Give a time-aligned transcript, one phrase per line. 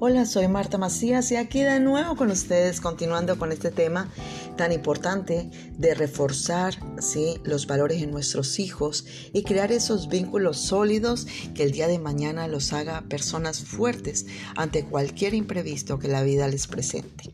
[0.00, 4.08] Hola, soy Marta Macías y aquí de nuevo con ustedes continuando con este tema
[4.56, 7.40] tan importante de reforzar ¿sí?
[7.42, 12.46] los valores en nuestros hijos y crear esos vínculos sólidos que el día de mañana
[12.46, 17.32] los haga personas fuertes ante cualquier imprevisto que la vida les presente.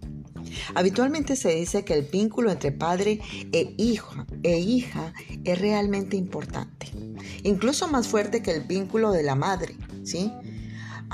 [0.75, 3.21] Habitualmente se dice que el vínculo entre padre
[3.53, 5.13] e hija, e hija
[5.45, 6.91] es realmente importante,
[7.43, 10.33] incluso más fuerte que el vínculo de la madre, ¿sí?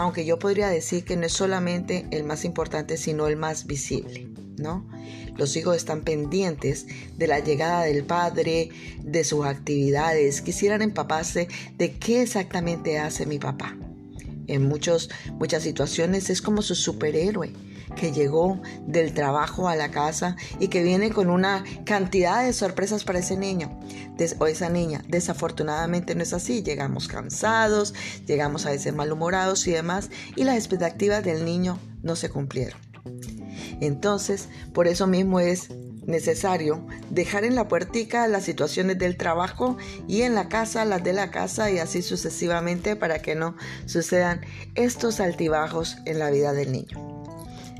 [0.00, 4.28] Aunque yo podría decir que no es solamente el más importante, sino el más visible,
[4.56, 4.88] ¿no?
[5.36, 6.86] Los hijos están pendientes
[7.18, 8.70] de la llegada del padre,
[9.02, 13.76] de sus actividades, quisieran empaparse de qué exactamente hace mi papá.
[14.46, 17.52] En muchos, muchas situaciones es como su superhéroe
[17.96, 23.04] que llegó del trabajo a la casa y que viene con una cantidad de sorpresas
[23.04, 23.78] para ese niño
[24.38, 25.02] o esa niña.
[25.08, 26.62] Desafortunadamente no es así.
[26.62, 27.94] Llegamos cansados,
[28.26, 32.78] llegamos a veces malhumorados y demás y las expectativas del niño no se cumplieron.
[33.80, 35.70] Entonces, por eso mismo es
[36.06, 39.76] necesario dejar en la puertica las situaciones del trabajo
[40.08, 44.40] y en la casa las de la casa y así sucesivamente para que no sucedan
[44.74, 47.09] estos altibajos en la vida del niño.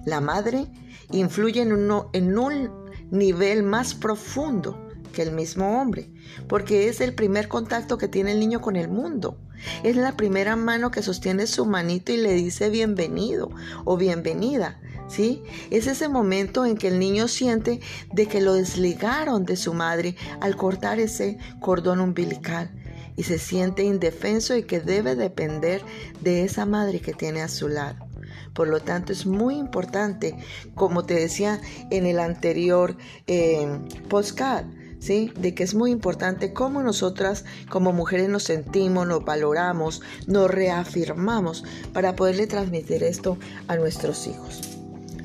[0.04, 0.66] La madre
[1.10, 2.70] influye en, en un
[3.10, 6.10] nivel más profundo que el mismo hombre,
[6.48, 9.38] porque es el primer contacto que tiene el niño con el mundo.
[9.82, 13.50] Es la primera mano que sostiene su manito y le dice bienvenido
[13.84, 14.80] o bienvenida.
[15.08, 15.42] ¿Sí?
[15.70, 17.80] Es ese momento en que el niño siente
[18.12, 22.70] de que lo desligaron de su madre al cortar ese cordón umbilical
[23.16, 25.82] y se siente indefenso y que debe depender
[26.20, 28.09] de esa madre que tiene a su lado.
[28.54, 30.36] Por lo tanto, es muy importante,
[30.74, 33.66] como te decía en el anterior eh,
[34.08, 34.66] postcard,
[34.98, 35.32] ¿sí?
[35.38, 41.64] De que es muy importante cómo nosotras como mujeres nos sentimos, nos valoramos, nos reafirmamos
[41.92, 44.60] para poderle transmitir esto a nuestros hijos.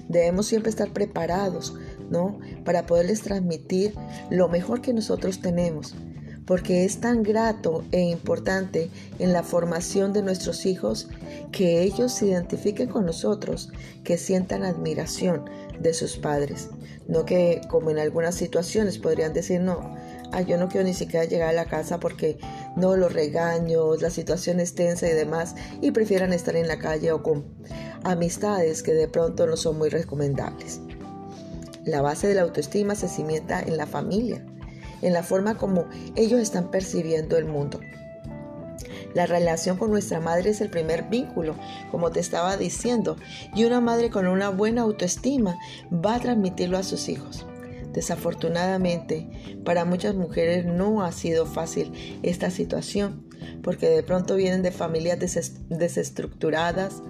[0.08, 1.74] Debemos siempre estar preparados,
[2.10, 2.40] ¿no?
[2.64, 3.96] Para poderles transmitir
[4.30, 5.96] lo mejor que nosotros tenemos
[6.46, 8.90] porque es tan grato e importante
[9.20, 11.10] en la formación de nuestros hijos
[11.52, 13.72] que ellos se identifiquen con nosotros,
[14.04, 15.46] que sientan admiración
[15.80, 16.70] de sus padres.
[17.08, 19.96] No que como en algunas situaciones podrían decir, no,
[20.48, 22.38] yo no quiero ni siquiera llegar a la casa porque
[22.76, 27.12] no los regaños, la situación es tensa y demás, y prefieran estar en la calle
[27.12, 27.46] o con
[28.04, 30.82] amistades que de pronto no son muy recomendables.
[31.86, 34.44] La base de la autoestima se cimienta en la familia
[35.02, 35.86] en la forma como
[36.16, 37.80] ellos están percibiendo el mundo.
[39.16, 41.56] La relación con nuestra madre es el primer vínculo,
[41.90, 43.16] como te estaba diciendo,
[43.56, 45.56] y una madre con una buena autoestima
[45.90, 47.46] va a transmitirlo a sus hijos.
[47.94, 49.30] Desafortunadamente,
[49.64, 53.26] para muchas mujeres no ha sido fácil esta situación,
[53.64, 55.18] porque de pronto vienen de familias
[55.70, 57.02] desestructuradas,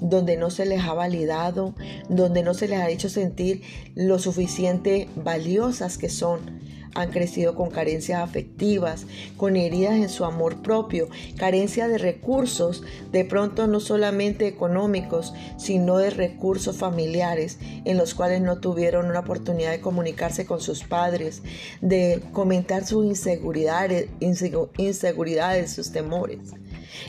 [0.00, 1.74] donde no se les ha validado,
[2.08, 3.62] donde no se les ha hecho sentir
[3.96, 6.57] lo suficiente valiosas que son
[6.94, 9.06] han crecido con carencias afectivas,
[9.36, 12.82] con heridas en su amor propio, carencia de recursos,
[13.12, 19.20] de pronto no solamente económicos, sino de recursos familiares en los cuales no tuvieron una
[19.20, 21.42] oportunidad de comunicarse con sus padres,
[21.80, 26.38] de comentar sus inseguridades, inseguridades sus temores.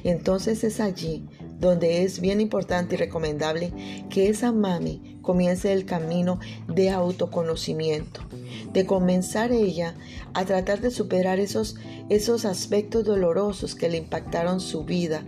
[0.04, 1.28] Entonces es allí
[1.60, 3.74] donde es bien importante y recomendable
[4.10, 8.22] que esa mami comience el camino de autoconocimiento,
[8.74, 9.96] de comenzar ella
[10.34, 11.76] a tratar de superar esos,
[12.10, 15.24] esos aspectos dolorosos que le impactaron su vida,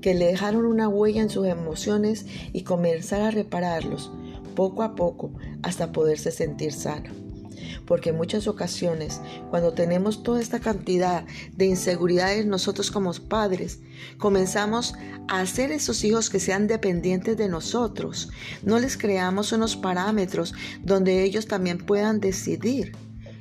[0.00, 4.10] que le dejaron una huella en sus emociones y comenzar a repararlos
[4.54, 5.30] poco a poco
[5.62, 7.12] hasta poderse sentir sana
[7.86, 9.20] porque en muchas ocasiones,
[9.50, 13.80] cuando tenemos toda esta cantidad de inseguridades nosotros como padres,
[14.18, 14.94] comenzamos
[15.28, 18.30] a hacer esos hijos que sean dependientes de nosotros.
[18.62, 22.92] No les creamos unos parámetros donde ellos también puedan decidir.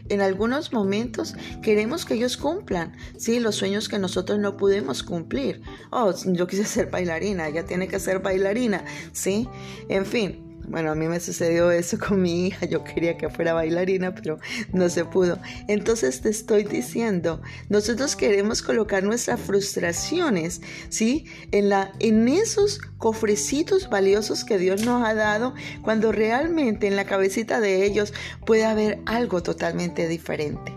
[0.08, 1.34] En algunos momentos
[1.64, 5.64] queremos que ellos cumplan, sí, los sueños que nosotros no pudimos cumplir.
[5.90, 9.50] Oh, yo quise ser bailarina, ella tiene que ser bailarina, sí.
[9.90, 13.54] En fin, bueno, a mí me sucedió eso con mi hija, yo quería que fuera
[13.54, 14.40] bailarina, pero
[14.74, 15.40] no se pudo.
[15.68, 21.26] Entonces te estoy diciendo, nosotros queremos colocar nuestras frustraciones, ¿sí?
[21.52, 27.06] En, la, en esos cofrecitos valiosos que Dios nos ha dado, cuando realmente en la
[27.06, 28.14] cabecita de ellos
[28.46, 30.74] puede haber algo totalmente diferente.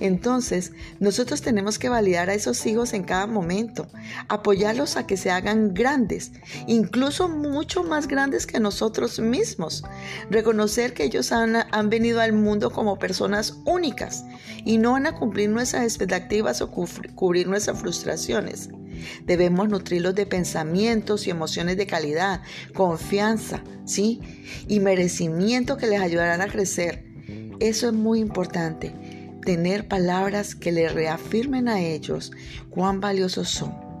[0.00, 3.86] Entonces, nosotros tenemos que validar a esos hijos en cada momento,
[4.28, 6.32] apoyarlos a que se hagan grandes,
[6.66, 9.84] incluso mucho más grandes que nosotros mismos.
[10.30, 11.52] Reconocer que ellos han,
[11.88, 14.24] venido al mundo como personas únicas
[14.64, 18.70] y no van a cumplir nuestras expectativas o cubrir nuestras frustraciones.
[19.24, 22.42] Debemos nutrirlos de pensamientos y emociones de calidad,
[22.74, 24.20] confianza, ¿sí?
[24.68, 27.04] Y merecimiento que les ayudarán a crecer.
[27.60, 28.92] Eso es muy importante,
[29.44, 32.32] tener palabras que les reafirmen a ellos
[32.70, 33.92] cuán valiosos son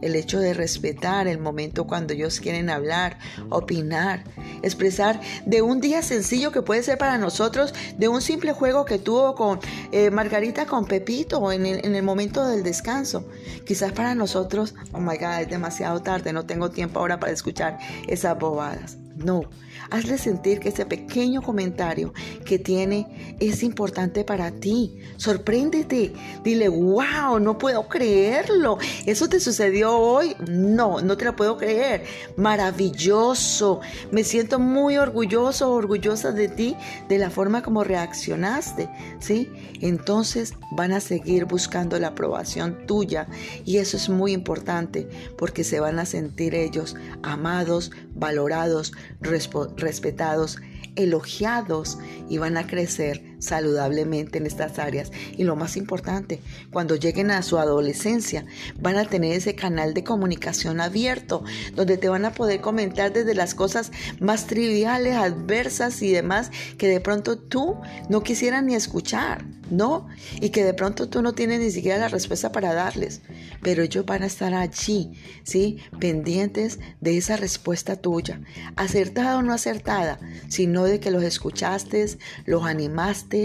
[0.00, 4.24] el hecho de respetar el momento cuando ellos quieren hablar, opinar,
[4.62, 8.98] expresar de un día sencillo que puede ser para nosotros, de un simple juego que
[8.98, 9.60] tuvo con
[9.92, 13.26] eh, Margarita con Pepito en en el momento del descanso.
[13.64, 17.78] Quizás para nosotros, oh my God, es demasiado tarde, no tengo tiempo ahora para escuchar
[18.06, 18.98] esas bobadas.
[19.16, 19.42] No,
[19.90, 22.12] hazle sentir que ese pequeño comentario
[22.44, 24.98] que tiene es importante para ti.
[25.16, 26.12] Sorpréndete.
[26.44, 28.76] Dile, wow, no puedo creerlo.
[29.06, 30.36] ¿Eso te sucedió hoy?
[30.48, 32.04] No, no te lo puedo creer.
[32.36, 33.80] Maravilloso.
[34.10, 36.76] Me siento muy orgulloso, orgullosa de ti,
[37.08, 38.90] de la forma como reaccionaste.
[39.18, 39.50] ¿Sí?
[39.80, 43.28] Entonces van a seguir buscando la aprobación tuya.
[43.64, 45.08] Y eso es muy importante
[45.38, 50.58] porque se van a sentir ellos amados, valorados, respetados,
[50.96, 51.98] elogiados
[52.28, 55.10] y van a crecer saludablemente en estas áreas.
[55.36, 56.40] Y lo más importante,
[56.70, 58.44] cuando lleguen a su adolescencia,
[58.80, 61.44] van a tener ese canal de comunicación abierto,
[61.74, 66.88] donde te van a poder comentar desde las cosas más triviales, adversas y demás, que
[66.88, 67.76] de pronto tú
[68.08, 70.06] no quisieras ni escuchar, ¿no?
[70.40, 73.22] Y que de pronto tú no tienes ni siquiera la respuesta para darles,
[73.62, 75.12] pero ellos van a estar allí,
[75.42, 75.78] ¿sí?
[75.98, 78.40] Pendientes de esa respuesta tuya,
[78.76, 81.96] acertada o no acertada, sino de que los escuchaste,
[82.44, 83.35] los animaste,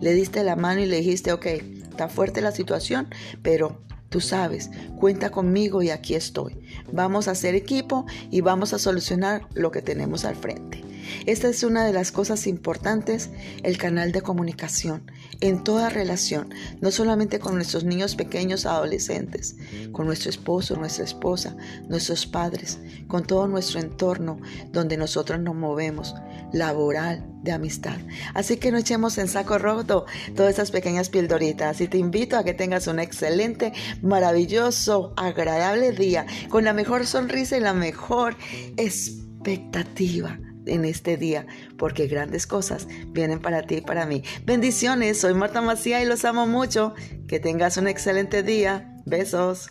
[0.00, 3.08] le diste la mano y le dijiste, ok, está fuerte la situación,
[3.42, 6.58] pero Tú sabes, cuenta conmigo y aquí estoy.
[6.90, 10.82] Vamos a hacer equipo y vamos a solucionar lo que tenemos al frente.
[11.26, 13.30] Esta es una de las cosas importantes,
[13.62, 15.10] el canal de comunicación
[15.40, 19.56] en toda relación, no solamente con nuestros niños pequeños adolescentes,
[19.92, 21.56] con nuestro esposo, nuestra esposa,
[21.88, 24.40] nuestros padres, con todo nuestro entorno
[24.72, 26.14] donde nosotros nos movemos,
[26.52, 27.98] laboral, de amistad.
[28.34, 32.44] Así que no echemos en saco roto todas esas pequeñas pildoritas y te invito a
[32.44, 33.72] que tengas un excelente,
[34.02, 38.36] maravilloso, agradable día con la mejor sonrisa y la mejor
[38.76, 40.38] expectativa
[40.68, 44.22] en este día, porque grandes cosas vienen para ti y para mí.
[44.44, 46.94] Bendiciones, soy Marta Macía y los amo mucho.
[47.26, 48.94] Que tengas un excelente día.
[49.04, 49.70] Besos.